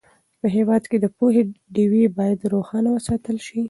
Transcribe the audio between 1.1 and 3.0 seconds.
پوهې ډېوې باید روښانه